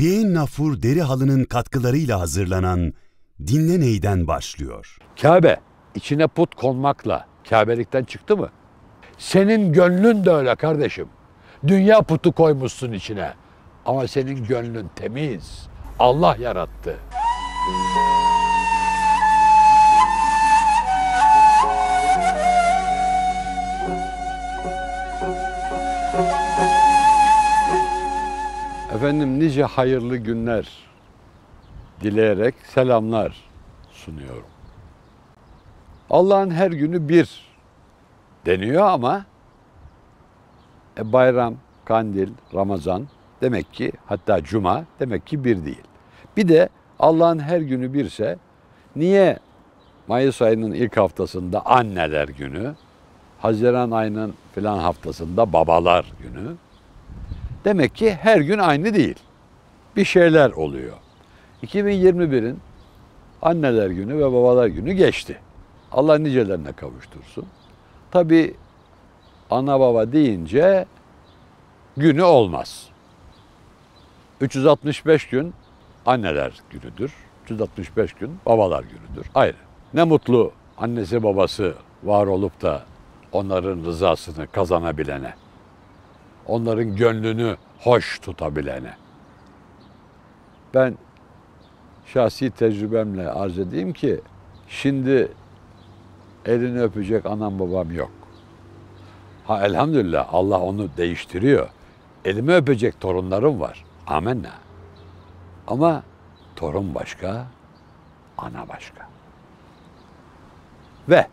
Bien 0.00 0.34
Nafur 0.34 0.82
deri 0.82 1.02
halının 1.02 1.44
katkılarıyla 1.44 2.20
hazırlanan 2.20 2.92
Dinle 3.46 3.80
Ney'den 3.80 4.26
başlıyor. 4.26 4.98
Kabe 5.22 5.60
içine 5.94 6.26
put 6.26 6.54
konmakla 6.54 7.26
Kabe'likten 7.50 8.04
çıktı 8.04 8.36
mı? 8.36 8.48
Senin 9.18 9.72
gönlün 9.72 10.24
de 10.24 10.30
öyle 10.30 10.56
kardeşim. 10.56 11.08
Dünya 11.66 12.02
putu 12.02 12.32
koymuşsun 12.32 12.92
içine. 12.92 13.32
Ama 13.86 14.06
senin 14.08 14.44
gönlün 14.44 14.90
temiz. 14.96 15.68
Allah 15.98 16.36
yarattı. 16.40 16.96
Efendim 29.00 29.40
nice 29.40 29.64
hayırlı 29.64 30.16
günler 30.16 30.68
dileyerek 32.00 32.54
selamlar 32.62 33.36
sunuyorum. 33.92 34.50
Allah'ın 36.10 36.50
her 36.50 36.70
günü 36.70 37.08
bir 37.08 37.46
deniyor 38.46 38.86
ama 38.86 39.24
e, 40.98 41.12
bayram, 41.12 41.54
kandil, 41.84 42.28
Ramazan 42.54 43.08
demek 43.40 43.72
ki 43.72 43.92
hatta 44.06 44.44
cuma 44.44 44.84
demek 45.00 45.26
ki 45.26 45.44
bir 45.44 45.64
değil. 45.64 45.84
Bir 46.36 46.48
de 46.48 46.68
Allah'ın 46.98 47.38
her 47.38 47.60
günü 47.60 47.94
birse 47.94 48.38
niye 48.96 49.38
Mayıs 50.08 50.42
ayının 50.42 50.72
ilk 50.72 50.96
haftasında 50.96 51.66
anneler 51.66 52.28
günü, 52.28 52.74
Haziran 53.38 53.90
ayının 53.90 54.34
filan 54.54 54.78
haftasında 54.78 55.52
babalar 55.52 56.12
günü, 56.22 56.56
Demek 57.64 57.94
ki 57.94 58.14
her 58.14 58.40
gün 58.40 58.58
aynı 58.58 58.94
değil. 58.94 59.16
Bir 59.96 60.04
şeyler 60.04 60.50
oluyor. 60.50 60.96
2021'in 61.62 62.58
anneler 63.42 63.90
günü 63.90 64.18
ve 64.18 64.32
babalar 64.32 64.66
günü 64.66 64.92
geçti. 64.92 65.38
Allah 65.92 66.18
nicelerine 66.18 66.72
kavuştursun. 66.72 67.46
Tabi 68.10 68.54
ana 69.50 69.80
baba 69.80 70.12
deyince 70.12 70.86
günü 71.96 72.22
olmaz. 72.22 72.88
365 74.40 75.28
gün 75.28 75.54
anneler 76.06 76.52
günüdür. 76.70 77.12
365 77.44 78.12
gün 78.12 78.38
babalar 78.46 78.82
günüdür. 78.84 79.30
Ayrı. 79.34 79.56
Ne 79.94 80.04
mutlu 80.04 80.52
annesi 80.78 81.22
babası 81.22 81.74
var 82.04 82.26
olup 82.26 82.62
da 82.62 82.82
onların 83.32 83.84
rızasını 83.84 84.46
kazanabilene 84.46 85.34
onların 86.46 86.96
gönlünü 86.96 87.56
hoş 87.78 88.18
tutabilene. 88.18 88.94
Ben 90.74 90.94
şahsi 92.06 92.50
tecrübemle 92.50 93.30
arz 93.30 93.58
edeyim 93.58 93.92
ki 93.92 94.20
şimdi 94.68 95.32
elini 96.46 96.82
öpecek 96.82 97.26
anam 97.26 97.58
babam 97.58 97.92
yok. 97.92 98.10
Ha 99.46 99.66
elhamdülillah 99.66 100.34
Allah 100.34 100.60
onu 100.60 100.88
değiştiriyor. 100.96 101.68
Elimi 102.24 102.54
öpecek 102.54 103.00
torunlarım 103.00 103.60
var. 103.60 103.84
Amenna. 104.06 104.52
Ama 105.66 106.02
torun 106.56 106.94
başka, 106.94 107.46
ana 108.38 108.68
başka. 108.68 109.08
Ve 111.08 111.26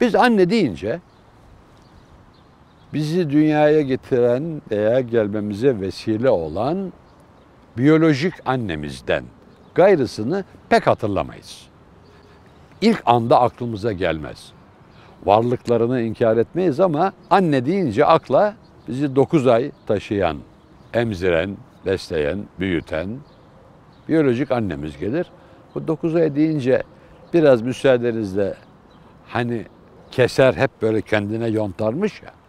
biz 0.00 0.14
anne 0.14 0.50
deyince 0.50 1.00
bizi 2.92 3.30
dünyaya 3.30 3.80
getiren 3.80 4.62
veya 4.70 5.00
gelmemize 5.00 5.80
vesile 5.80 6.30
olan 6.30 6.92
biyolojik 7.78 8.34
annemizden 8.44 9.24
gayrısını 9.74 10.44
pek 10.68 10.86
hatırlamayız. 10.86 11.66
İlk 12.80 13.02
anda 13.06 13.40
aklımıza 13.40 13.92
gelmez. 13.92 14.52
Varlıklarını 15.24 16.00
inkar 16.00 16.36
etmeyiz 16.36 16.80
ama 16.80 17.12
anne 17.30 17.66
deyince 17.66 18.04
akla 18.04 18.54
bizi 18.88 19.16
9 19.16 19.46
ay 19.46 19.70
taşıyan, 19.86 20.36
emziren, 20.94 21.56
besleyen, 21.86 22.38
büyüten 22.60 23.08
biyolojik 24.08 24.50
annemiz 24.50 24.98
gelir. 24.98 25.26
Bu 25.74 25.88
9 25.88 26.16
ay 26.16 26.36
deyince 26.36 26.82
biraz 27.34 27.62
müsaadenizle 27.62 28.54
hani 29.28 29.66
keser 30.10 30.54
hep 30.54 30.70
böyle 30.82 31.00
kendine 31.00 31.48
yontarmış 31.48 32.22
ya. 32.22 32.41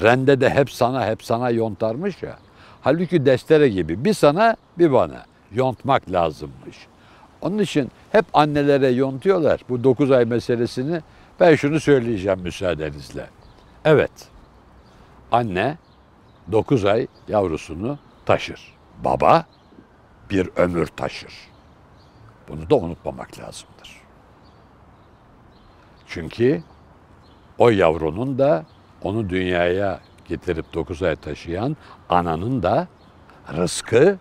Rende 0.00 0.40
de 0.40 0.50
hep 0.50 0.70
sana 0.70 1.06
hep 1.06 1.24
sana 1.24 1.50
yontarmış 1.50 2.22
ya. 2.22 2.38
Halbuki 2.82 3.26
destere 3.26 3.68
gibi 3.68 4.04
bir 4.04 4.14
sana 4.14 4.56
bir 4.78 4.92
bana 4.92 5.24
yontmak 5.52 6.10
lazımmış. 6.10 6.86
Onun 7.40 7.58
için 7.58 7.90
hep 8.12 8.24
annelere 8.32 8.88
yontuyorlar 8.88 9.60
bu 9.68 9.84
9 9.84 10.10
ay 10.10 10.24
meselesini. 10.24 11.00
Ben 11.40 11.54
şunu 11.54 11.80
söyleyeceğim 11.80 12.40
müsaadenizle. 12.40 13.26
Evet, 13.84 14.10
anne 15.32 15.78
9 16.52 16.84
ay 16.84 17.06
yavrusunu 17.28 17.98
taşır. 18.26 18.76
Baba 19.04 19.44
bir 20.30 20.50
ömür 20.56 20.86
taşır. 20.86 21.34
Bunu 22.48 22.70
da 22.70 22.76
unutmamak 22.76 23.38
lazımdır. 23.38 24.02
Çünkü 26.06 26.62
o 27.58 27.70
yavrunun 27.70 28.38
da 28.38 28.64
onu 29.06 29.30
dünyaya 29.30 30.00
getirip 30.24 30.74
9 30.74 31.02
ay 31.02 31.16
taşıyan 31.16 31.76
ananın 32.08 32.62
da 32.62 32.88
rızkı, 33.56 34.18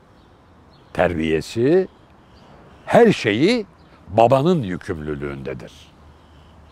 terbiyesi, 0.94 1.88
her 2.86 3.12
şeyi 3.12 3.66
babanın 4.10 4.64
yükümlülüğündedir. 4.64 5.74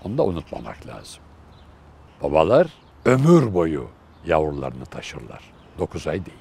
Onu 0.03 0.17
da 0.17 0.23
unutmamak 0.23 0.87
lazım. 0.87 1.23
Babalar 2.23 2.67
ömür 3.05 3.53
boyu 3.53 3.87
yavrularını 4.25 4.85
taşırlar. 4.85 5.41
9 5.79 6.07
ay 6.07 6.25
değil. 6.25 6.37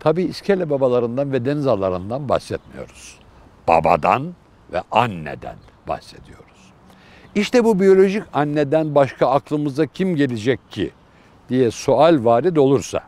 Tabi 0.00 0.22
iskele 0.22 0.70
babalarından 0.70 1.32
ve 1.32 1.44
deniz 1.44 1.66
analarından 1.66 2.28
bahsetmiyoruz. 2.28 3.18
Babadan 3.68 4.34
ve 4.72 4.82
anneden 4.90 5.56
bahsediyoruz. 5.88 6.72
İşte 7.34 7.64
bu 7.64 7.80
biyolojik 7.80 8.22
anneden 8.32 8.94
başka 8.94 9.30
aklımıza 9.30 9.86
kim 9.86 10.16
gelecek 10.16 10.70
ki 10.70 10.90
diye 11.52 11.70
sual 11.70 12.24
varid 12.24 12.56
olursa 12.56 13.00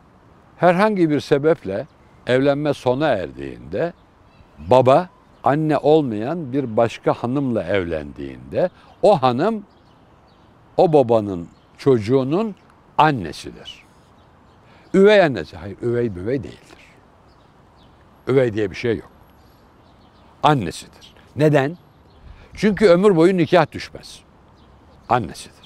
herhangi 0.57 1.09
bir 1.09 1.19
sebeple 1.19 1.87
evlenme 2.27 2.73
sona 2.73 3.07
erdiğinde 3.07 3.93
baba 4.57 5.09
anne 5.43 5.77
olmayan 5.77 6.53
bir 6.53 6.77
başka 6.77 7.13
hanımla 7.13 7.63
evlendiğinde 7.63 8.69
o 9.01 9.21
hanım 9.21 9.63
o 10.77 10.93
babanın 10.93 11.47
çocuğunun 11.77 12.55
annesidir. 12.97 13.83
Üvey 14.93 15.21
annesi. 15.21 15.57
Hayır 15.57 15.77
üvey 15.81 16.07
üvey 16.07 16.43
değildir. 16.43 16.79
Üvey 18.27 18.53
diye 18.53 18.71
bir 18.71 18.75
şey 18.75 18.97
yok. 18.97 19.11
Annesidir. 20.43 21.15
Neden? 21.35 21.77
Çünkü 22.53 22.87
ömür 22.87 23.15
boyu 23.15 23.37
nikah 23.37 23.71
düşmez. 23.71 24.19
Annesidir. 25.09 25.64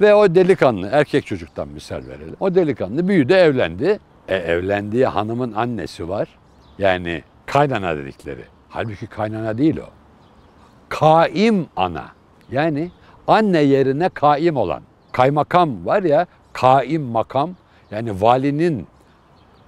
Ve 0.00 0.14
o 0.14 0.34
delikanlı, 0.34 0.88
erkek 0.92 1.26
çocuktan 1.26 1.68
misal 1.68 2.06
verelim. 2.06 2.36
O 2.40 2.54
delikanlı 2.54 3.08
büyüdü, 3.08 3.32
evlendi. 3.32 3.98
E, 4.28 4.36
evlendiği 4.36 5.06
hanımın 5.06 5.52
annesi 5.52 6.08
var. 6.08 6.28
Yani 6.78 7.22
kaynana 7.46 7.96
dedikleri. 7.96 8.44
Halbuki 8.68 9.06
kaynana 9.06 9.58
değil 9.58 9.76
o. 9.76 9.88
Kaim 10.88 11.66
ana. 11.76 12.04
Yani 12.52 12.90
anne 13.26 13.58
yerine 13.58 14.08
kaim 14.08 14.56
olan. 14.56 14.82
Kaymakam 15.12 15.86
var 15.86 16.02
ya, 16.02 16.26
kaim 16.52 17.02
makam. 17.02 17.50
Yani 17.90 18.20
valinin 18.20 18.86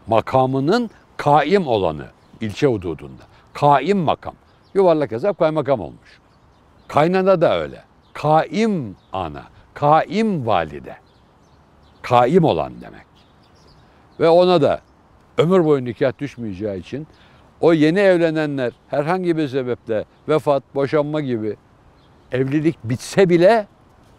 makamının 0.06 0.91
kaim 1.16 1.66
olanı 1.66 2.06
ilçe 2.41 2.66
hududunda. 2.66 3.23
Kaim 3.52 3.99
makam. 3.99 4.34
Yuvarlak 4.75 5.11
hesap 5.12 5.38
kaymakam 5.38 5.81
olmuş. 5.81 6.20
Kaynana 6.88 7.40
da 7.40 7.61
öyle. 7.61 7.82
Kaim 8.12 8.96
ana 9.12 9.43
kaim 9.76 10.46
valide. 10.46 10.96
Kaim 12.02 12.44
olan 12.44 12.73
demek. 12.81 13.06
Ve 14.20 14.28
ona 14.28 14.62
da 14.62 14.81
ömür 15.38 15.64
boyu 15.64 15.84
nikah 15.84 16.19
düşmeyeceği 16.19 16.81
için 16.81 17.06
o 17.61 17.73
yeni 17.73 17.99
evlenenler 17.99 18.73
herhangi 18.88 19.37
bir 19.37 19.49
sebeple 19.49 20.05
vefat, 20.28 20.62
boşanma 20.75 21.20
gibi 21.20 21.56
evlilik 22.32 22.78
bitse 22.84 23.28
bile 23.28 23.67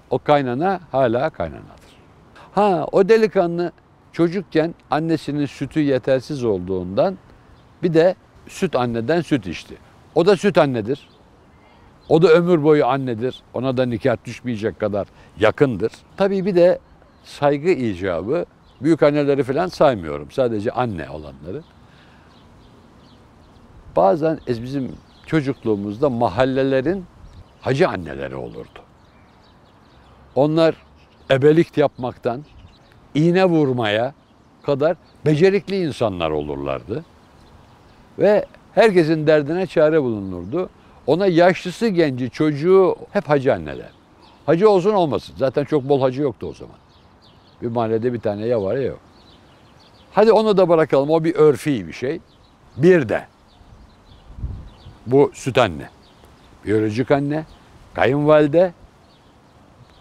o 0.09 0.19
kaynana 0.19 0.79
hala 0.91 1.29
kaynanadır. 1.29 1.97
Ha 2.51 2.85
o 2.91 3.09
delikanlı 3.09 3.71
çocukken 4.11 4.75
annesinin 4.91 5.45
sütü 5.45 5.79
yetersiz 5.79 6.43
olduğundan 6.43 7.17
bir 7.83 7.93
de 7.93 8.15
süt 8.47 8.75
anneden 8.75 9.21
süt 9.21 9.47
içti. 9.47 9.77
O 10.15 10.25
da 10.25 10.37
süt 10.37 10.57
annedir. 10.57 11.09
O 12.09 12.21
da 12.21 12.27
ömür 12.27 12.63
boyu 12.63 12.85
annedir. 12.85 13.41
Ona 13.53 13.77
da 13.77 13.85
nikah 13.85 14.17
düşmeyecek 14.25 14.79
kadar 14.79 15.07
yakındır. 15.39 15.91
Tabii 16.17 16.45
bir 16.45 16.55
de 16.55 16.79
saygı 17.23 17.69
icabı 17.69 18.45
büyük 18.81 19.03
anneleri 19.03 19.43
falan 19.43 19.67
saymıyorum. 19.67 20.31
Sadece 20.31 20.71
anne 20.71 21.09
olanları. 21.09 21.61
Bazen 23.95 24.39
e, 24.47 24.63
bizim 24.63 24.91
çocukluğumuzda 25.25 26.09
mahallelerin 26.09 27.05
hacı 27.61 27.89
anneleri 27.89 28.35
olurdu. 28.35 28.79
Onlar 30.35 30.75
ebelik 31.31 31.77
yapmaktan 31.77 32.43
iğne 33.15 33.45
vurmaya 33.45 34.13
kadar 34.63 34.97
becerikli 35.25 35.85
insanlar 35.85 36.29
olurlardı. 36.29 37.05
Ve 38.19 38.45
herkesin 38.73 39.27
derdine 39.27 39.67
çare 39.67 40.03
bulunurdu. 40.03 40.69
Ona 41.07 41.27
yaşlısı 41.27 41.87
genci 41.87 42.29
çocuğu 42.29 42.95
hep 43.11 43.29
hacı 43.29 43.53
anneler. 43.53 43.89
Hacı 44.45 44.69
olsun 44.69 44.93
olmasın. 44.93 45.35
Zaten 45.37 45.63
çok 45.63 45.83
bol 45.83 46.01
hacı 46.01 46.21
yoktu 46.21 46.47
o 46.49 46.53
zaman. 46.53 46.75
Bir 47.61 47.67
mahallede 47.67 48.13
bir 48.13 48.19
tane 48.19 48.45
ya 48.45 48.63
var 48.63 48.75
ya 48.75 48.81
yok. 48.81 48.99
Hadi 50.13 50.31
onu 50.31 50.57
da 50.57 50.69
bırakalım. 50.69 51.09
O 51.09 51.23
bir 51.23 51.35
örfi 51.35 51.87
bir 51.87 51.93
şey. 51.93 52.19
Bir 52.77 53.09
de 53.09 53.27
bu 55.05 55.31
süt 55.33 55.57
anne, 55.57 55.89
biyolojik 56.65 57.11
anne, 57.11 57.45
kayınvalide, 57.93 58.73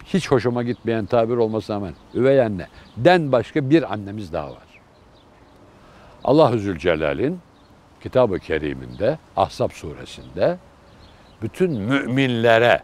hiç 0.04 0.30
hoşuma 0.30 0.62
gitmeyen 0.62 1.06
tabir 1.06 1.36
olmasına 1.36 1.76
rağmen 1.76 1.94
üvey 2.14 2.42
anne 2.42 2.66
den 2.96 3.32
başka 3.32 3.70
bir 3.70 3.92
annemiz 3.92 4.32
daha 4.32 4.50
var. 4.50 4.66
Allah 6.24 6.58
Zülcelal'in 6.58 7.40
kitab-ı 8.02 8.38
keriminde 8.38 9.18
Ahzab 9.36 9.70
suresinde 9.70 10.58
bütün 11.42 11.72
müminlere 11.72 12.82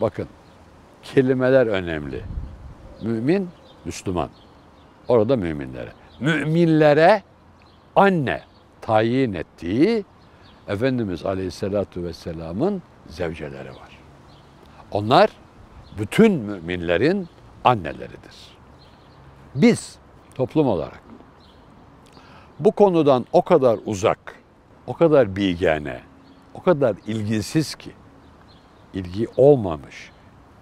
bakın 0.00 0.28
kelimeler 1.02 1.66
önemli. 1.66 2.22
Mümin, 3.02 3.48
Müslüman. 3.84 4.30
Orada 5.08 5.36
müminlere. 5.36 5.92
Müminlere 6.20 7.22
anne 7.96 8.42
tayin 8.80 9.32
ettiği 9.32 10.04
Efendimiz 10.68 11.26
Aleyhisselatü 11.26 12.04
Vesselam'ın 12.04 12.82
zevceleri 13.06 13.68
var. 13.68 13.98
Onlar 14.90 15.30
bütün 15.98 16.32
müminlerin 16.32 17.28
anneleridir. 17.64 18.56
Biz 19.54 19.98
toplum 20.34 20.66
olarak 20.66 21.00
bu 22.58 22.72
konudan 22.72 23.26
o 23.32 23.42
kadar 23.42 23.78
uzak, 23.86 24.34
o 24.86 24.94
kadar 24.94 25.36
bilgene, 25.36 26.00
o 26.56 26.62
kadar 26.62 26.96
ilgisiz 27.06 27.74
ki, 27.74 27.90
ilgi 28.94 29.26
olmamış, 29.36 30.10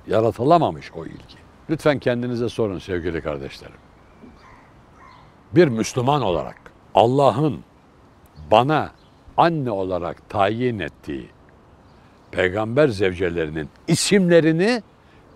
yaratılamamış 0.06 0.92
o 0.92 1.06
ilgi. 1.06 1.36
Lütfen 1.70 1.98
kendinize 1.98 2.48
sorun 2.48 2.78
sevgili 2.78 3.20
kardeşlerim. 3.20 3.76
Bir 5.52 5.68
Müslüman 5.68 6.22
olarak 6.22 6.56
Allah'ın 6.94 7.60
bana 8.50 8.90
anne 9.36 9.70
olarak 9.70 10.30
tayin 10.30 10.78
ettiği 10.78 11.28
peygamber 12.30 12.88
zevcelerinin 12.88 13.68
isimlerini 13.88 14.82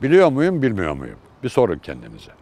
biliyor 0.02 0.32
muyum, 0.32 0.62
bilmiyor 0.62 0.92
muyum? 0.92 1.18
Bir 1.42 1.48
sorun 1.48 1.78
kendinize. 1.78 2.32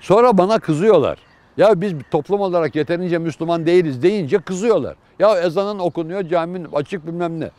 Sonra 0.00 0.38
bana 0.38 0.58
kızıyorlar. 0.58 1.18
Ya 1.56 1.80
biz 1.80 1.94
toplum 2.10 2.40
olarak 2.40 2.76
yeterince 2.76 3.18
Müslüman 3.18 3.66
değiliz 3.66 4.02
deyince 4.02 4.38
kızıyorlar. 4.38 4.94
Ya 5.18 5.40
ezanın 5.40 5.78
okunuyor, 5.78 6.22
caminin 6.28 6.68
açık 6.72 7.06
bilmem 7.06 7.40
ne. 7.40 7.50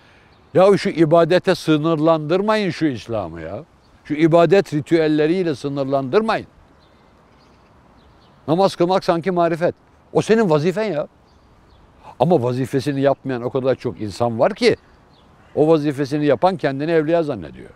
Ya 0.54 0.78
şu 0.78 0.90
ibadete 0.90 1.56
sınırlandırmayın 1.56 2.70
şu 2.70 2.86
İslam'ı 2.86 3.42
ya. 3.42 3.64
Şu 4.04 4.14
ibadet 4.14 4.74
ritüelleriyle 4.74 5.56
sınırlandırmayın. 5.56 6.48
Namaz 8.48 8.76
kılmak 8.76 9.04
sanki 9.04 9.32
marifet. 9.32 9.76
O 10.14 10.22
senin 10.22 10.50
vazifen 10.50 10.84
ya. 10.84 11.08
Ama 12.20 12.44
vazifesini 12.44 13.02
yapmayan 13.02 13.42
o 13.42 13.50
kadar 13.50 13.76
çok 13.76 14.02
insan 14.02 14.40
var 14.40 14.54
ki 14.54 14.76
o 15.56 15.68
vazifesini 15.68 16.26
yapan 16.26 16.58
kendini 16.58 16.92
evliya 16.92 17.24
zannediyor. 17.24 17.70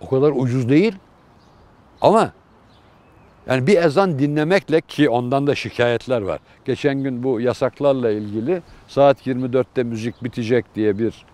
O 0.00 0.08
kadar 0.08 0.32
ucuz 0.36 0.68
değil. 0.68 0.94
Ama 2.00 2.32
yani 3.46 3.66
bir 3.66 3.82
ezan 3.82 4.18
dinlemekle 4.18 4.80
ki 4.80 5.08
ondan 5.08 5.46
da 5.46 5.54
şikayetler 5.54 6.22
var. 6.22 6.40
Geçen 6.64 7.02
gün 7.02 7.22
bu 7.22 7.40
yasaklarla 7.40 8.10
ilgili 8.10 8.62
saat 8.88 9.26
24'te 9.26 9.82
müzik 9.82 10.24
bitecek 10.24 10.74
diye 10.74 10.98
bir 10.98 11.24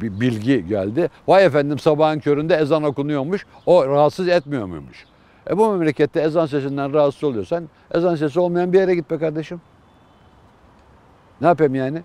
bir 0.00 0.20
bilgi 0.20 0.66
geldi. 0.66 1.10
Vay 1.28 1.44
efendim 1.44 1.78
sabahın 1.78 2.18
köründe 2.18 2.56
ezan 2.56 2.82
okunuyormuş. 2.82 3.46
O 3.66 3.86
rahatsız 3.86 4.28
etmiyor 4.28 4.66
muymuş? 4.66 5.06
E 5.50 5.58
bu 5.58 5.72
memlekette 5.72 6.20
ezan 6.20 6.46
sesinden 6.46 6.92
rahatsız 6.92 7.24
oluyorsan 7.24 7.68
ezan 7.94 8.14
sesi 8.14 8.40
olmayan 8.40 8.72
bir 8.72 8.78
yere 8.78 8.94
git 8.94 9.10
be 9.10 9.18
kardeşim. 9.18 9.60
Ne 11.40 11.46
yapayım 11.46 11.74
yani? 11.74 12.02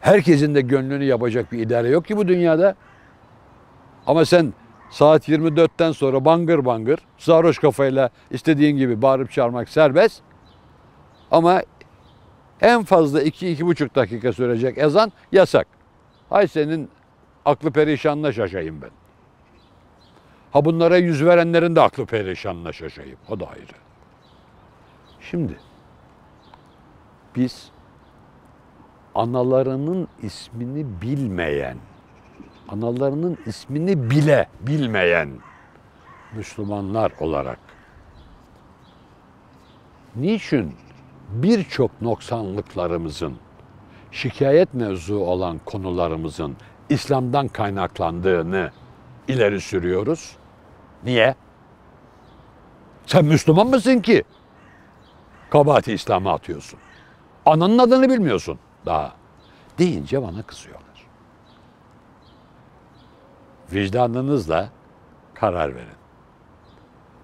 Herkesin 0.00 0.54
de 0.54 0.60
gönlünü 0.60 1.04
yapacak 1.04 1.52
bir 1.52 1.58
idare 1.58 1.88
yok 1.88 2.04
ki 2.04 2.16
bu 2.16 2.28
dünyada. 2.28 2.74
Ama 4.06 4.24
sen 4.24 4.52
saat 4.90 5.28
24'ten 5.28 5.92
sonra 5.92 6.24
bangır 6.24 6.64
bangır 6.64 6.98
sarhoş 7.18 7.58
kafayla 7.58 8.10
istediğin 8.30 8.76
gibi 8.76 9.02
bağırıp 9.02 9.32
çağırmak 9.32 9.68
serbest. 9.68 10.22
Ama 11.30 11.62
en 12.60 12.84
fazla 12.84 13.22
2-2,5 13.22 13.94
dakika 13.94 14.32
sürecek 14.32 14.78
ezan 14.78 15.12
yasak. 15.32 15.66
Hay 16.30 16.48
senin 16.48 16.90
aklı 17.44 17.70
perişanla 17.70 18.32
şaşayım 18.32 18.82
ben. 18.82 18.90
Ha 20.52 20.64
bunlara 20.64 20.96
yüz 20.96 21.24
verenlerin 21.24 21.76
de 21.76 21.80
aklı 21.80 22.06
perişanla 22.06 22.72
şaşayım. 22.72 23.18
O 23.28 23.40
da 23.40 23.46
ayrı. 23.46 23.72
Şimdi 25.20 25.56
biz 27.36 27.70
analarının 29.14 30.08
ismini 30.22 30.86
bilmeyen, 31.02 31.78
analarının 32.68 33.38
ismini 33.46 34.10
bile 34.10 34.48
bilmeyen 34.60 35.30
Müslümanlar 36.36 37.12
olarak 37.20 37.58
niçin 40.16 40.74
birçok 41.28 42.02
noksanlıklarımızın, 42.02 43.36
şikayet 44.10 44.74
mevzu 44.74 45.16
olan 45.16 45.60
konularımızın 45.64 46.56
İslam'dan 46.88 47.48
kaynaklandığını 47.48 48.70
ileri 49.28 49.60
sürüyoruz? 49.60 50.36
Niye? 51.04 51.34
Sen 53.06 53.24
Müslüman 53.24 53.66
mısın 53.66 54.00
ki? 54.00 54.24
Kabahati 55.50 55.92
İslam'a 55.92 56.32
atıyorsun. 56.32 56.78
Ananın 57.46 57.78
adını 57.78 58.08
bilmiyorsun 58.08 58.58
daha. 58.86 59.12
Deyince 59.78 60.22
bana 60.22 60.42
kızıyorlar. 60.42 60.87
Vicdanınızla 63.72 64.68
karar 65.34 65.74
verin. 65.74 65.98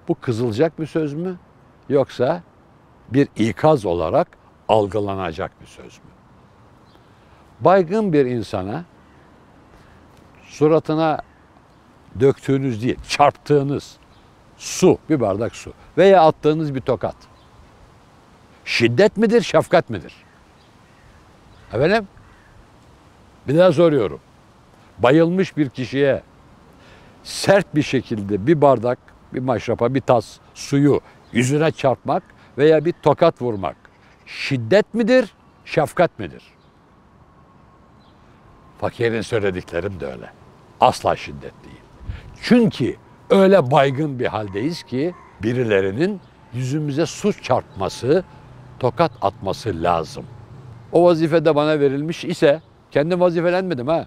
Bu 0.09 0.15
kızılacak 0.15 0.81
bir 0.81 0.87
söz 0.87 1.15
mü? 1.15 1.37
Yoksa 1.89 2.43
bir 3.09 3.29
ikaz 3.37 3.85
olarak 3.85 4.29
algılanacak 4.69 5.61
bir 5.61 5.67
söz 5.67 5.99
mü? 5.99 6.11
Baygın 7.61 8.13
bir 8.13 8.27
insana 8.27 8.85
suratına 10.43 11.23
döktüğünüz 12.21 12.83
değil, 12.83 12.99
çarptığınız 13.09 13.97
su, 14.57 14.99
bir 15.11 15.21
bardak 15.21 15.57
su 15.57 15.73
veya 15.99 16.23
attığınız 16.23 16.75
bir 16.75 16.81
tokat. 16.81 17.17
Şiddet 18.65 19.17
midir, 19.17 19.43
şefkat 19.43 19.91
midir? 19.91 20.15
Efendim? 21.73 22.09
Bir 23.49 23.59
daha 23.59 23.73
soruyorum. 23.73 24.21
Bayılmış 24.99 25.57
bir 25.57 25.69
kişiye 25.69 26.23
sert 27.25 27.75
bir 27.75 27.83
şekilde 27.83 28.47
bir 28.47 28.61
bardak, 28.61 28.99
bir 29.35 29.41
maşrapa, 29.41 29.95
bir 29.95 30.01
tas 30.01 30.37
suyu 30.55 31.01
yüzüne 31.33 31.71
çarpmak 31.71 32.23
veya 32.59 32.85
bir 32.85 32.95
tokat 33.03 33.43
vurmak 33.43 33.77
şiddet 34.27 34.95
midir, 34.95 35.35
şefkat 35.65 36.19
midir? 36.19 36.43
Fakirin 38.81 39.21
söylediklerim 39.21 40.01
de 40.01 40.07
öyle. 40.07 40.31
Asla 40.81 41.17
şiddet 41.17 41.65
değil. 41.65 41.81
Çünkü 42.43 42.97
öyle 43.31 43.71
baygın 43.71 44.19
bir 44.19 44.27
haldeyiz 44.27 44.83
ki 44.83 45.15
birilerinin 45.43 46.21
yüzümüze 46.55 47.07
su 47.07 47.43
çarpması, 47.43 48.25
tokat 48.79 49.13
atması 49.23 49.83
lazım. 49.83 50.25
O 50.93 51.05
vazifede 51.05 51.55
bana 51.55 51.81
verilmiş 51.81 52.25
ise 52.25 52.61
kendim 52.91 53.21
vazifelenmedim 53.21 53.89
ha. 53.89 54.07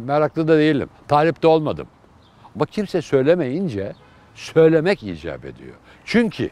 Meraklı 0.00 0.48
da 0.48 0.58
değilim. 0.58 0.88
Talip 1.08 1.42
de 1.42 1.46
olmadım. 1.46 1.86
Ama 2.54 2.66
kimse 2.66 3.02
söylemeyince 3.02 3.92
söylemek 4.34 5.02
icap 5.02 5.44
ediyor. 5.44 5.74
Çünkü 6.04 6.50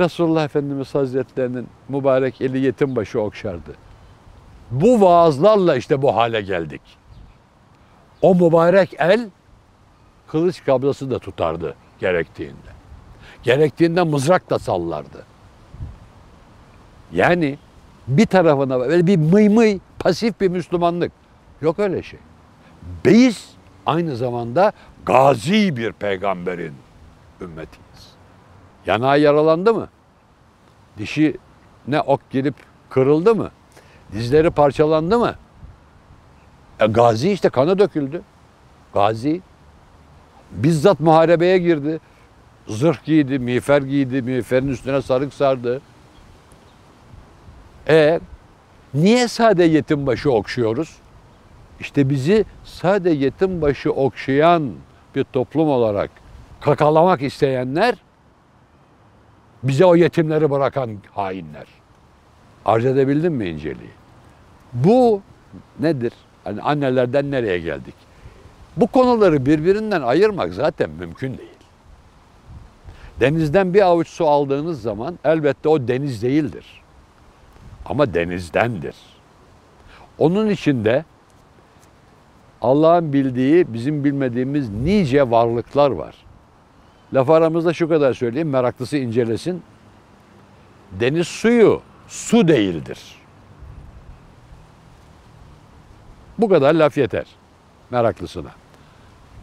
Resulullah 0.00 0.44
Efendimiz 0.44 0.94
Hazretlerinin 0.94 1.68
mübarek 1.88 2.40
eli 2.40 2.58
yetim 2.58 2.96
başı 2.96 3.20
okşardı. 3.20 3.74
Bu 4.70 5.00
vaazlarla 5.00 5.76
işte 5.76 6.02
bu 6.02 6.16
hale 6.16 6.40
geldik. 6.40 6.80
O 8.22 8.34
mübarek 8.34 8.94
el 8.98 9.30
kılıç 10.26 10.64
kablası 10.64 11.10
da 11.10 11.18
tutardı 11.18 11.74
gerektiğinde. 11.98 12.76
Gerektiğinde 13.42 14.02
mızrak 14.02 14.50
da 14.50 14.58
sallardı. 14.58 15.24
Yani 17.12 17.58
bir 18.08 18.26
tarafına 18.26 18.80
böyle 18.80 19.06
bir 19.06 19.16
mıy 19.16 19.48
mıy 19.48 19.78
pasif 19.98 20.40
bir 20.40 20.48
Müslümanlık. 20.48 21.12
Yok 21.60 21.78
öyle 21.78 22.02
şey. 22.02 22.18
Biz 23.04 23.50
aynı 23.86 24.16
zamanda 24.16 24.72
gazi 25.06 25.76
bir 25.76 25.92
peygamberin 25.92 26.74
ümmetiyiz. 27.40 28.12
Yanağı 28.86 29.20
yaralandı 29.20 29.74
mı? 29.74 29.88
Dişi 30.98 31.36
ne 31.88 32.00
ok 32.00 32.30
girip 32.30 32.54
kırıldı 32.90 33.34
mı? 33.34 33.50
Dizleri 34.12 34.50
parçalandı 34.50 35.18
mı? 35.18 35.34
E, 36.80 36.86
gazi 36.86 37.32
işte 37.32 37.48
kanı 37.48 37.78
döküldü. 37.78 38.22
Gazi. 38.94 39.40
Bizzat 40.50 41.00
muharebeye 41.00 41.58
girdi. 41.58 42.00
Zırh 42.68 43.04
giydi, 43.04 43.38
miğfer 43.38 43.82
giydi, 43.82 44.22
miğferin 44.22 44.68
üstüne 44.68 45.02
sarık 45.02 45.34
sardı. 45.34 45.80
E 47.88 48.20
niye 48.94 49.28
sade 49.28 49.64
yetim 49.64 50.06
başı 50.06 50.32
okşuyoruz? 50.32 50.96
İşte 51.80 52.10
bizi 52.10 52.44
sade 52.64 53.10
yetim 53.10 53.62
başı 53.62 53.92
okşayan 53.92 54.72
bir 55.14 55.24
toplum 55.24 55.68
olarak 55.68 56.10
kakalamak 56.60 57.22
isteyenler 57.22 57.94
bize 59.62 59.84
o 59.84 59.96
yetimleri 59.96 60.50
bırakan 60.50 60.90
hainler. 61.10 61.66
Arz 62.64 62.84
edebildim 62.84 63.34
mi 63.34 63.48
inceliği? 63.48 63.90
Bu 64.72 65.22
nedir? 65.80 66.12
Hani 66.44 66.62
annelerden 66.62 67.30
nereye 67.30 67.58
geldik? 67.58 67.94
Bu 68.76 68.86
konuları 68.86 69.46
birbirinden 69.46 70.02
ayırmak 70.02 70.54
zaten 70.54 70.90
mümkün 70.90 71.38
değil. 71.38 71.50
Denizden 73.20 73.74
bir 73.74 73.82
avuç 73.82 74.08
su 74.08 74.28
aldığınız 74.28 74.82
zaman 74.82 75.18
elbette 75.24 75.68
o 75.68 75.88
deniz 75.88 76.22
değildir. 76.22 76.82
Ama 77.86 78.14
denizdendir. 78.14 78.96
Onun 80.18 80.48
içinde 80.48 81.04
Allah'ın 82.62 83.12
bildiği, 83.12 83.74
bizim 83.74 84.04
bilmediğimiz 84.04 84.70
nice 84.70 85.30
varlıklar 85.30 85.90
var. 85.90 86.14
Laf 87.14 87.30
aramızda 87.30 87.72
şu 87.72 87.88
kadar 87.88 88.14
söyleyeyim, 88.14 88.50
meraklısı 88.50 88.96
incelesin. 88.96 89.62
Deniz 90.92 91.28
suyu 91.28 91.82
su 92.08 92.48
değildir. 92.48 93.00
Bu 96.38 96.48
kadar 96.48 96.74
laf 96.74 96.98
yeter 96.98 97.26
meraklısına. 97.90 98.50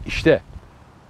İşte 0.06 0.42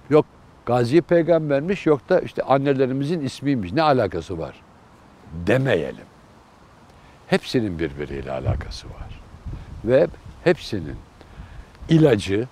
yok 0.09 0.25
Gazi 0.65 1.01
peygambermiş 1.01 1.85
yok 1.85 2.09
da 2.09 2.19
işte 2.19 2.43
annelerimizin 2.43 3.19
ismiymiş. 3.19 3.71
Ne 3.71 3.81
alakası 3.81 4.39
var? 4.39 4.55
Demeyelim. 5.47 6.05
Hepsinin 7.27 7.79
birbiriyle 7.79 8.31
alakası 8.31 8.87
var. 8.87 9.21
Ve 9.85 10.07
hepsinin 10.43 10.95
ilacı, 11.89 12.47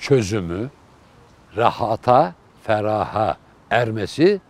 çözümü, 0.00 0.70
rahata, 1.56 2.34
feraha 2.62 3.36
ermesi 3.70 4.40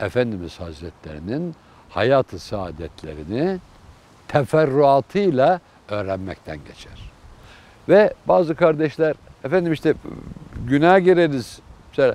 Efendimiz 0.00 0.60
Hazretlerinin 0.60 1.54
hayatı 1.90 2.38
saadetlerini 2.38 3.58
teferruatıyla 4.28 5.60
öğrenmekten 5.88 6.58
geçer. 6.68 7.10
Ve 7.88 8.14
bazı 8.28 8.54
kardeşler 8.54 9.16
efendim 9.44 9.72
işte 9.72 9.94
günah 10.66 11.04
gireriz. 11.04 11.60
Mesela 11.90 12.14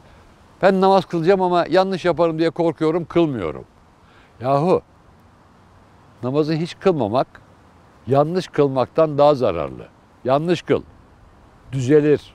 ben 0.61 0.81
namaz 0.81 1.05
kılacağım 1.05 1.41
ama 1.41 1.65
yanlış 1.69 2.05
yaparım 2.05 2.39
diye 2.39 2.49
korkuyorum, 2.49 3.05
kılmıyorum. 3.05 3.65
Yahu 4.41 4.81
namazı 6.23 6.53
hiç 6.53 6.79
kılmamak 6.79 7.27
yanlış 8.07 8.47
kılmaktan 8.47 9.17
daha 9.17 9.35
zararlı. 9.35 9.87
Yanlış 10.23 10.61
kıl. 10.61 10.81
Düzelir. 11.71 12.33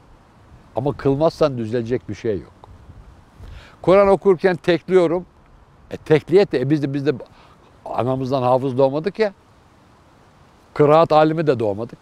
Ama 0.76 0.93
kılmazsan 0.97 1.59
düzelecek 1.59 2.09
bir 2.09 2.14
şey 2.14 2.40
yok. 2.40 2.52
Kur'an 3.83 4.09
okurken 4.09 4.57
tekliyorum. 4.57 5.26
E 5.90 5.97
tekliyet 5.97 6.52
de 6.52 6.61
e 6.61 6.71
biz 6.71 6.83
de 6.83 6.95
biz 6.95 7.07
de 7.07 7.12
anamızdan 7.85 8.43
hafız 8.43 8.78
doğmadık 8.78 9.19
ya. 9.19 9.33
Kıraat 10.75 11.12
alimi 11.12 11.47
de 11.47 11.59
doğmadık. 11.59 11.99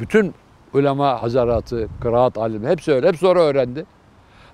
Bütün 0.00 0.34
ulema 0.74 1.22
hazaratı, 1.22 1.88
kıraat 2.00 2.38
alimi 2.38 2.68
hepsi 2.68 2.92
öyle. 2.92 3.08
Hep 3.08 3.16
sonra 3.16 3.40
öğrendi. 3.40 3.86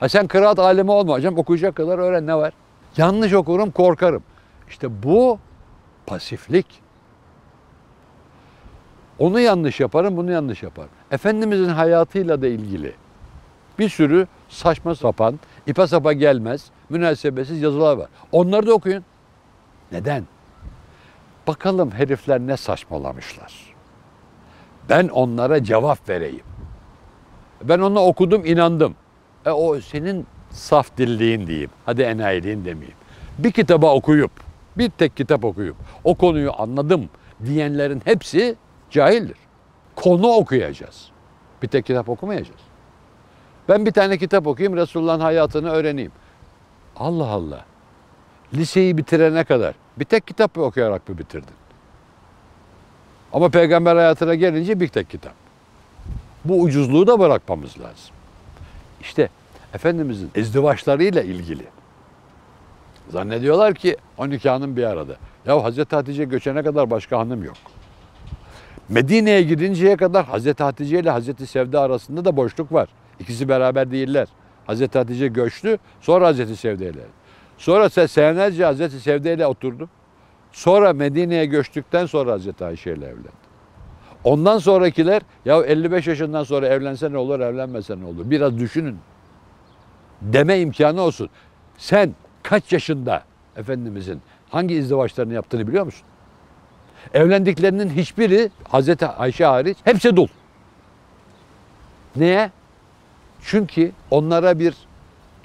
Ha 0.01 0.09
sen 0.09 0.27
kıraat 0.27 0.59
alimi 0.59 0.91
olma 0.91 1.15
hocam 1.15 1.39
okuyacak 1.39 1.75
kadar 1.77 1.99
öğren 1.99 2.27
ne 2.27 2.35
var? 2.37 2.53
Yanlış 2.97 3.33
okurum 3.33 3.71
korkarım. 3.71 4.23
İşte 4.69 5.03
bu 5.03 5.39
pasiflik. 6.07 6.82
Onu 9.19 9.41
yanlış 9.41 9.81
yaparım, 9.81 10.17
bunu 10.17 10.33
yanlış 10.33 10.63
yaparım. 10.63 10.91
Efendimizin 11.11 11.69
hayatıyla 11.69 12.43
da 12.43 12.47
ilgili 12.47 12.93
bir 13.79 13.89
sürü 13.89 14.27
saçma 14.49 14.95
sapan, 14.95 15.41
ipa 15.67 15.87
sapa 15.87 16.13
gelmez, 16.13 16.71
münasebesiz 16.89 17.63
yazılar 17.63 17.97
var. 17.97 18.09
Onları 18.33 18.67
da 18.67 18.73
okuyun. 18.73 19.05
Neden? 19.93 20.25
Bakalım 21.47 21.91
herifler 21.91 22.41
ne 22.41 22.57
saçmalamışlar. 22.57 23.75
Ben 24.89 25.09
onlara 25.09 25.65
cevap 25.65 26.09
vereyim. 26.09 26.45
Ben 27.63 27.79
onu 27.79 28.01
okudum, 28.01 28.47
inandım. 28.47 28.95
E 29.47 29.51
o 29.51 29.81
senin 29.81 30.27
saf 30.51 30.97
dilliğin 30.97 31.47
diyeyim. 31.47 31.71
Hadi 31.87 32.03
enayiliğin 32.03 32.65
demeyeyim. 32.65 32.97
Bir 33.39 33.51
kitaba 33.51 33.95
okuyup, 33.95 34.31
bir 34.79 34.91
tek 34.91 35.17
kitap 35.17 35.45
okuyup 35.45 35.77
o 36.05 36.15
konuyu 36.15 36.53
anladım 36.59 37.09
diyenlerin 37.45 38.03
hepsi 38.05 38.57
cahildir. 38.93 39.37
Konu 39.97 40.29
okuyacağız. 40.29 41.09
Bir 41.63 41.69
tek 41.69 41.87
kitap 41.87 42.09
okumayacağız. 42.09 42.61
Ben 43.69 43.87
bir 43.87 43.93
tane 43.93 44.19
kitap 44.19 44.47
okuyayım, 44.47 44.77
Resulullah'ın 44.77 45.21
hayatını 45.21 45.71
öğreneyim. 45.71 46.13
Allah 46.97 47.29
Allah. 47.29 47.65
Liseyi 48.55 48.99
bitirene 48.99 49.45
kadar 49.45 49.75
bir 49.97 50.05
tek 50.05 50.27
kitap 50.27 50.59
okuyarak 50.59 51.09
mı 51.09 51.19
bitirdin? 51.19 51.55
Ama 53.33 53.49
peygamber 53.49 53.97
hayatına 53.97 54.35
gelince 54.35 54.81
bir 54.81 54.89
tek 54.89 55.11
kitap. 55.11 55.33
Bu 56.45 56.63
ucuzluğu 56.63 57.07
da 57.07 57.21
bırakmamız 57.21 57.81
lazım. 57.81 58.15
İşte 59.01 59.29
Efendimizin 59.75 60.31
izdivaçlarıyla 60.35 61.23
ilgili. 61.23 61.65
Zannediyorlar 63.09 63.75
ki 63.75 63.97
12 64.19 64.51
hanım 64.51 64.77
bir 64.77 64.85
arada. 64.85 65.17
Ya 65.47 65.65
Hazreti 65.65 65.97
Hatice 65.97 66.25
göçene 66.25 66.63
kadar 66.63 66.91
başka 66.91 67.19
hanım 67.19 67.45
yok. 67.45 67.57
Medine'ye 68.93 69.43
gidinceye 69.43 69.97
kadar 69.97 70.25
Hazreti 70.27 70.63
Hatice 70.63 70.99
ile 70.99 71.11
Hazreti 71.11 71.47
Sevda 71.47 71.81
arasında 71.81 72.25
da 72.25 72.37
boşluk 72.37 72.73
var. 72.73 72.89
İkisi 73.21 73.49
beraber 73.49 73.91
değiller. 73.91 74.29
Hazreti 74.67 74.99
Hatice 74.99 75.29
göçtü, 75.29 75.79
sonra 76.01 76.27
Hazreti 76.27 76.57
Sevda 76.57 76.85
ile. 76.85 77.01
Sonra 77.59 77.89
senelerce 77.89 78.65
Hazreti 78.65 79.01
Sevda 79.01 79.31
ile 79.31 79.47
oturdu. 79.47 79.89
Sonra 80.53 80.93
Medine'ye 80.93 81.47
göçtükten 81.47 82.07
sonra 82.07 82.33
Hazreti 82.33 82.65
Ayşe 82.65 82.93
ile 82.93 83.07
evlendi. 83.07 83.43
Ondan 84.25 84.59
sonrakiler 84.59 85.23
ya 85.45 85.63
55 85.63 86.07
yaşından 86.07 86.45
sonra 86.45 86.67
evlense 86.67 87.13
ne 87.13 87.19
olur, 87.19 87.41
evlenmese 87.41 88.01
ne 88.01 88.05
olur? 88.05 88.31
Biraz 88.31 88.59
düşünün. 88.59 88.99
Deme 90.23 90.61
imkanı 90.61 91.01
olsun. 91.01 91.29
Sen 91.79 92.15
kaç 92.43 92.73
yaşında 92.73 93.23
Efendimizin 93.57 94.21
hangi 94.51 94.75
izdivaçlarını 94.75 95.35
yaptığını 95.35 95.69
biliyor 95.69 95.85
musun? 95.85 96.07
Evlendiklerinin 97.15 97.91
hiçbiri 97.91 98.51
Hazreti 98.69 99.07
Ayşe 99.07 99.45
hariç 99.45 99.79
hepsi 99.85 100.17
dul. 100.17 100.29
Neye? 102.17 102.51
Çünkü 103.45 103.93
onlara 104.11 104.59
bir 104.59 104.75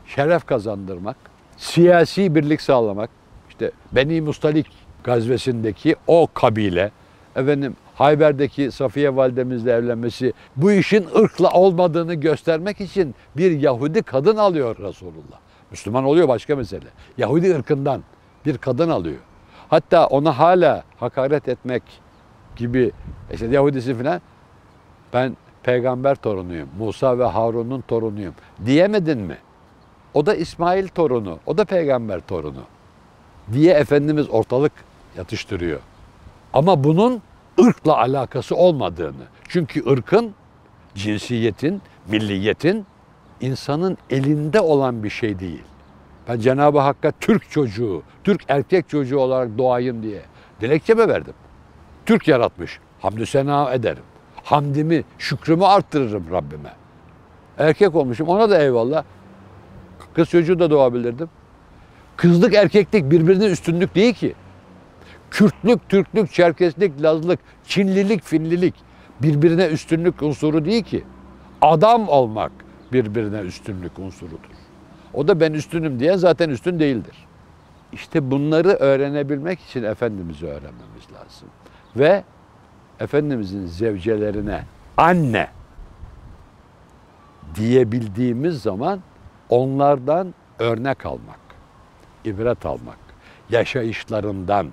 şeref 0.05 0.45
kazandırmak, 0.45 1.17
siyasi 1.57 2.35
birlik 2.35 2.61
sağlamak, 2.61 3.09
işte 3.49 3.71
Beni 3.91 4.21
Mustalik 4.21 4.67
gazvesindeki 5.03 5.95
o 6.07 6.27
kabile, 6.33 6.91
efendim 7.35 7.75
Hayber'deki 7.95 8.71
Safiye 8.71 9.15
validemizle 9.15 9.71
evlenmesi 9.71 10.33
bu 10.55 10.71
işin 10.71 11.07
ırkla 11.17 11.51
olmadığını 11.51 12.13
göstermek 12.13 12.81
için 12.81 13.15
bir 13.37 13.51
Yahudi 13.51 14.03
kadın 14.03 14.37
alıyor 14.37 14.77
Resulullah. 14.77 15.39
Müslüman 15.71 16.03
oluyor 16.03 16.27
başka 16.27 16.55
mesele. 16.55 16.87
Yahudi 17.17 17.55
ırkından 17.55 18.03
bir 18.45 18.57
kadın 18.57 18.89
alıyor. 18.89 19.19
Hatta 19.69 20.07
ona 20.07 20.39
hala 20.39 20.83
hakaret 21.00 21.47
etmek 21.47 21.83
gibi 22.55 22.91
işte 23.33 23.45
Yahudisi 23.47 23.97
falan 23.97 24.21
ben 25.13 25.38
peygamber 25.63 26.15
torunuyum. 26.15 26.69
Musa 26.77 27.19
ve 27.19 27.25
Harun'un 27.25 27.81
torunuyum. 27.81 28.33
Diyemedin 28.65 29.17
mi? 29.17 29.38
O 30.13 30.25
da 30.25 30.36
İsmail 30.36 30.88
torunu, 30.88 31.39
o 31.45 31.57
da 31.57 31.65
peygamber 31.65 32.19
torunu 32.19 32.63
diye 33.53 33.74
Efendimiz 33.74 34.29
ortalık 34.29 34.71
yatıştırıyor. 35.17 35.79
Ama 36.53 36.83
bunun 36.83 37.21
ırkla 37.59 37.97
alakası 37.97 38.55
olmadığını. 38.55 39.24
Çünkü 39.47 39.89
ırkın, 39.89 40.33
cinsiyetin, 40.95 41.81
milliyetin 42.07 42.86
insanın 43.41 43.97
elinde 44.09 44.62
olan 44.62 45.03
bir 45.03 45.09
şey 45.09 45.39
değil. 45.39 45.63
Ben 46.29 46.39
Cenab-ı 46.39 46.79
Hakk'a 46.79 47.12
Türk 47.12 47.51
çocuğu, 47.51 48.03
Türk 48.24 48.41
erkek 48.48 48.89
çocuğu 48.89 49.17
olarak 49.17 49.57
doğayım 49.57 50.03
diye 50.03 50.22
Dilekçeme 50.62 51.07
verdim. 51.07 51.34
Türk 52.05 52.27
yaratmış. 52.27 52.79
Hamdü 53.00 53.25
sena 53.25 53.74
ederim. 53.74 54.03
Hamdimi, 54.43 55.03
şükrümü 55.17 55.65
arttırırım 55.65 56.25
Rabbime. 56.31 56.74
Erkek 57.57 57.96
olmuşum 57.96 58.27
ona 58.27 58.50
da 58.50 58.63
eyvallah. 58.63 59.03
Kız 60.13 60.29
çocuğu 60.29 60.60
da 60.60 60.69
doğabilirdim. 60.69 61.29
Kızlık 62.17 62.53
erkeklik 62.53 63.12
birbirine 63.12 63.46
üstünlük 63.46 63.96
değil 63.96 64.13
ki. 64.13 64.36
Kürtlük, 65.31 65.89
Türklük, 65.89 66.34
Çerkeslik, 66.34 67.01
Lazlık, 67.01 67.39
Çinlilik, 67.67 68.24
Finlilik 68.24 68.75
birbirine 69.22 69.65
üstünlük 69.65 70.22
unsuru 70.22 70.65
değil 70.65 70.84
ki. 70.84 71.03
Adam 71.62 72.10
olmak 72.10 72.51
birbirine 72.93 73.39
üstünlük 73.39 74.00
unsurudur. 74.00 74.56
O 75.13 75.27
da 75.27 75.39
ben 75.39 75.53
üstünüm 75.53 75.99
diye 75.99 76.17
zaten 76.17 76.49
üstün 76.49 76.79
değildir. 76.79 77.27
İşte 77.93 78.31
bunları 78.31 78.69
öğrenebilmek 78.69 79.59
için 79.59 79.83
Efendimiz'i 79.83 80.45
öğrenmemiz 80.45 81.03
lazım. 81.13 81.47
Ve 81.95 82.23
Efendimizin 82.99 83.65
zevcelerine 83.65 84.63
anne 84.97 85.47
diyebildiğimiz 87.55 88.61
zaman 88.61 88.99
onlardan 89.49 90.33
örnek 90.59 91.05
almak, 91.05 91.39
ibret 92.25 92.65
almak, 92.65 92.97
yaşayışlarından. 93.49 94.67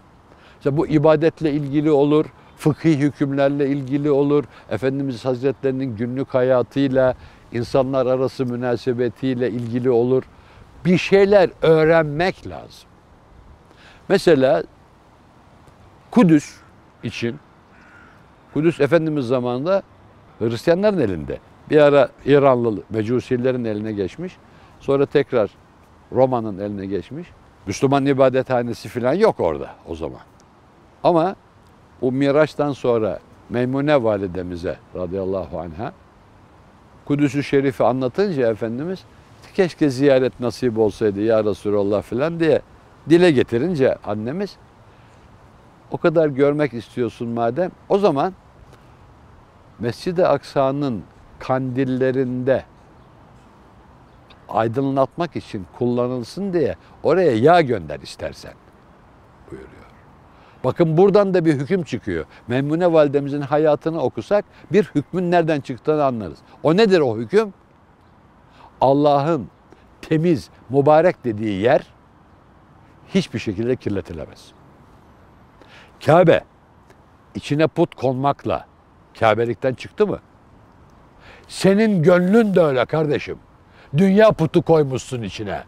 İşte 0.58 0.76
bu 0.76 0.86
ibadetle 0.86 1.52
ilgili 1.52 1.90
olur, 1.90 2.26
fıkhi 2.56 2.98
hükümlerle 2.98 3.68
ilgili 3.68 4.10
olur, 4.10 4.44
Efendimiz 4.70 5.24
Hazretlerinin 5.24 5.96
günlük 5.96 6.34
hayatıyla, 6.34 7.14
insanlar 7.54 8.06
arası 8.06 8.46
münasebetiyle 8.46 9.50
ilgili 9.50 9.90
olur. 9.90 10.22
Bir 10.84 10.98
şeyler 10.98 11.50
öğrenmek 11.62 12.46
lazım. 12.46 12.88
Mesela 14.08 14.62
Kudüs 16.10 16.56
için, 17.02 17.36
Kudüs 18.54 18.80
Efendimiz 18.80 19.26
zamanında 19.26 19.82
Hristiyanların 20.38 20.98
elinde. 20.98 21.38
Bir 21.70 21.78
ara 21.78 22.08
İranlı 22.24 22.82
Mecusilerin 22.90 23.64
eline 23.64 23.92
geçmiş. 23.92 24.36
Sonra 24.80 25.06
tekrar 25.06 25.50
Roma'nın 26.12 26.58
eline 26.58 26.86
geçmiş. 26.86 27.28
Müslüman 27.66 28.06
ibadethanesi 28.06 28.88
falan 28.88 29.12
yok 29.12 29.40
orada 29.40 29.70
o 29.88 29.94
zaman. 29.94 30.20
Ama 31.04 31.36
bu 32.00 32.12
Miraç'tan 32.12 32.72
sonra 32.72 33.18
Meymune 33.50 34.02
validemize 34.02 34.76
radıyallahu 34.94 35.60
anha 35.60 35.92
Kudüs-ü 37.04 37.42
Şerif'i 37.42 37.84
anlatınca 37.84 38.50
Efendimiz 38.50 39.04
keşke 39.54 39.90
ziyaret 39.90 40.40
nasip 40.40 40.78
olsaydı 40.78 41.20
ya 41.20 41.44
Resulallah 41.44 42.02
falan 42.02 42.40
diye 42.40 42.62
dile 43.10 43.30
getirince 43.30 43.96
annemiz 44.04 44.56
o 45.90 45.96
kadar 45.96 46.28
görmek 46.28 46.74
istiyorsun 46.74 47.28
madem 47.28 47.70
o 47.88 47.98
zaman 47.98 48.32
Mescid-i 49.78 50.26
Aksa'nın 50.26 51.02
kandillerinde 51.38 52.64
aydınlatmak 54.48 55.36
için 55.36 55.66
kullanılsın 55.78 56.52
diye 56.52 56.76
oraya 57.02 57.36
yağ 57.36 57.60
gönder 57.60 58.00
istersen 58.00 58.54
buyuruyor. 59.50 59.83
Bakın 60.64 60.96
buradan 60.96 61.34
da 61.34 61.44
bir 61.44 61.54
hüküm 61.54 61.82
çıkıyor. 61.82 62.24
Memnune 62.48 62.92
validemizin 62.92 63.40
hayatını 63.40 64.00
okusak 64.00 64.44
bir 64.72 64.90
hükmün 64.94 65.30
nereden 65.30 65.60
çıktığını 65.60 66.04
anlarız. 66.04 66.38
O 66.62 66.76
nedir 66.76 67.00
o 67.00 67.16
hüküm? 67.16 67.54
Allah'ın 68.80 69.48
temiz, 70.02 70.50
mübarek 70.70 71.24
dediği 71.24 71.60
yer 71.60 71.86
hiçbir 73.14 73.38
şekilde 73.38 73.76
kirletilemez. 73.76 74.52
Kabe 76.06 76.44
içine 77.34 77.66
put 77.66 77.94
konmakla 77.94 78.66
Kabe'likten 79.20 79.74
çıktı 79.74 80.06
mı? 80.06 80.18
Senin 81.48 82.02
gönlün 82.02 82.54
de 82.54 82.60
öyle 82.60 82.84
kardeşim. 82.84 83.38
Dünya 83.96 84.32
putu 84.32 84.62
koymuşsun 84.62 85.22
içine. 85.22 85.64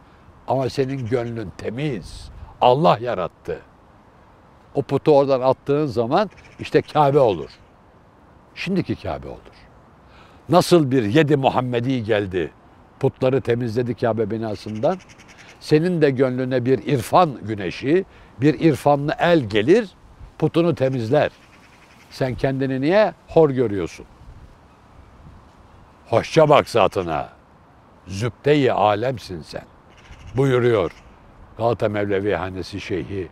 Ama 0.48 0.68
senin 0.68 1.06
gönlün 1.06 1.52
temiz. 1.58 2.30
Allah 2.60 2.98
yarattı. 3.00 3.60
O 4.76 4.82
putu 4.82 5.18
oradan 5.18 5.40
attığın 5.40 5.86
zaman 5.86 6.30
işte 6.60 6.82
Kabe 6.82 7.18
olur. 7.18 7.50
Şimdiki 8.54 9.02
Kabe 9.02 9.28
olur. 9.28 9.56
Nasıl 10.48 10.90
bir 10.90 11.02
yedi 11.02 11.36
Muhammedi 11.36 12.04
geldi, 12.04 12.50
putları 13.00 13.40
temizledi 13.40 13.94
Kabe 13.94 14.30
binasından. 14.30 14.98
Senin 15.60 16.02
de 16.02 16.10
gönlüne 16.10 16.64
bir 16.64 16.78
irfan 16.78 17.38
güneşi, 17.42 18.04
bir 18.40 18.60
irfanlı 18.60 19.12
el 19.18 19.40
gelir, 19.40 19.88
putunu 20.38 20.74
temizler. 20.74 21.30
Sen 22.10 22.34
kendini 22.34 22.80
niye 22.80 23.14
hor 23.28 23.50
görüyorsun? 23.50 24.06
Hoşça 26.06 26.48
bak 26.48 26.68
zatına. 26.68 27.28
Zübde-i 28.06 28.72
alemsin 28.72 29.42
sen. 29.42 29.64
Buyuruyor 30.36 30.92
Galata 31.58 31.88
Mevlevi 31.88 32.34
Hanesi 32.34 32.80
Şeyhi 32.80 33.28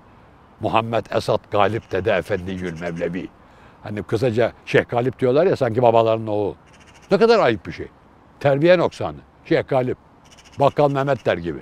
Muhammed 0.60 1.06
Esat 1.10 1.50
Galip 1.50 1.92
Dede 1.92 2.12
Efendi 2.12 2.50
Yül 2.50 2.80
Mevlevi. 2.80 3.28
Hani 3.82 4.02
kısaca 4.02 4.52
Şeyh 4.66 4.84
Galip 4.88 5.18
diyorlar 5.18 5.46
ya 5.46 5.56
sanki 5.56 5.82
babalarının 5.82 6.26
oğlu. 6.26 6.56
Ne 7.10 7.18
kadar 7.18 7.38
ayıp 7.38 7.66
bir 7.66 7.72
şey. 7.72 7.88
Terbiye 8.40 8.78
noksanı. 8.78 9.16
Şeyh 9.44 9.68
Galip. 9.68 9.98
Bakkal 10.60 10.90
Mehmet 10.90 11.26
der 11.26 11.38
gibi. 11.38 11.60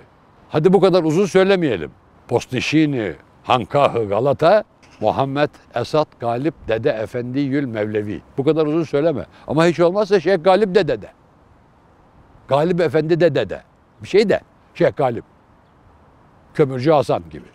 Hadi 0.49 0.73
bu 0.73 0.81
kadar 0.81 1.05
uzun 1.05 1.27
söylemeyelim. 1.27 1.91
Postnişini, 2.29 3.15
Hankahı 3.43 4.09
Galata, 4.09 4.65
Muhammed 5.01 5.51
Esat 5.75 6.09
Galip 6.21 6.55
Dede 6.69 6.91
Efendi 6.91 7.41
Yül 7.41 7.67
Mevlevi. 7.67 8.23
Bu 8.39 8.45
kadar 8.45 8.67
uzun 8.67 8.83
söyleme. 8.83 9.27
Ama 9.47 9.67
hiç 9.67 9.81
olmazsa 9.81 10.21
Şeyh 10.21 10.45
Galip 10.45 10.75
de 10.75 10.89
dede. 10.89 11.09
Galip 12.49 12.81
Efendi 12.81 13.21
de 13.21 13.35
dede. 13.35 13.63
Bir 14.03 14.09
şey 14.09 14.29
de. 14.29 14.41
Şeyh 14.75 14.97
Galip. 14.97 15.25
Kömürcü 16.55 16.91
Hasan 16.91 17.23
gibi. 17.31 17.47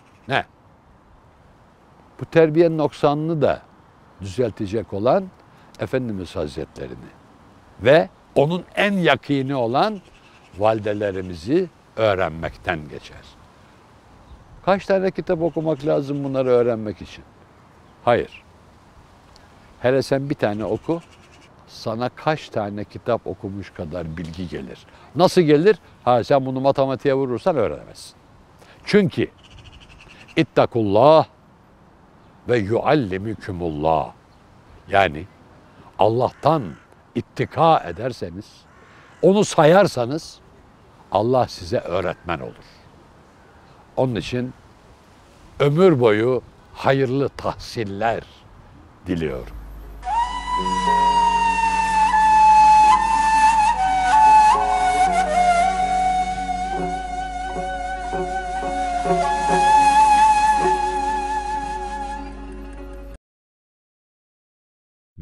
Bu 2.19 2.25
terbiyenin 2.25 2.77
noksanını 2.77 3.41
da 3.41 3.61
düzeltecek 4.21 4.93
olan 4.93 5.25
Efendimiz 5.79 6.35
Hazretlerini 6.35 7.09
ve 7.81 8.09
onun 8.35 8.63
en 8.75 8.93
yakini 8.93 9.55
olan 9.55 10.01
validelerimizi 10.57 11.69
öğrenmekten 11.95 12.89
geçer. 12.89 13.21
Kaç 14.65 14.85
tane 14.85 15.11
kitap 15.11 15.41
okumak 15.41 15.85
lazım 15.85 16.23
bunları 16.23 16.49
öğrenmek 16.49 17.01
için? 17.01 17.23
Hayır. 18.05 18.43
Hele 19.79 20.01
sen 20.01 20.29
bir 20.29 20.35
tane 20.35 20.65
oku, 20.65 21.01
sana 21.67 22.09
kaç 22.09 22.49
tane 22.49 22.83
kitap 22.83 23.27
okumuş 23.27 23.69
kadar 23.69 24.17
bilgi 24.17 24.47
gelir. 24.47 24.85
Nasıl 25.15 25.41
gelir? 25.41 25.79
Ha 26.03 26.23
sen 26.23 26.45
bunu 26.45 26.59
matematiğe 26.59 27.13
vurursan 27.13 27.55
öğrenemezsin. 27.55 28.15
Çünkü 28.85 29.27
ittakullah 30.35 31.25
ve 32.49 32.57
yuallimükumullah. 32.57 34.11
Yani 34.87 35.25
Allah'tan 35.99 36.63
ittika 37.15 37.79
ederseniz, 37.79 38.45
onu 39.21 39.45
sayarsanız 39.45 40.39
Allah 41.11 41.47
size 41.47 41.77
öğretmen 41.79 42.39
olur. 42.39 42.67
Onun 43.97 44.15
için 44.15 44.53
ömür 45.59 45.99
boyu 45.99 46.41
hayırlı 46.73 47.29
tahsiller 47.29 48.23
diliyorum. 49.07 49.57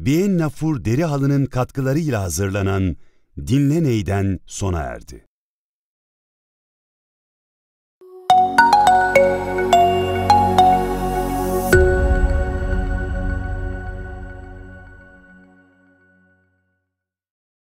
Bien 0.06 0.38
Nafur 0.38 0.84
deri 0.84 1.04
halının 1.04 1.46
katkılarıyla 1.46 2.22
hazırlanan 2.22 2.96
Dinle 3.36 3.82
Ney'den 3.82 4.40
sona 4.46 4.80
erdi. 4.80 5.25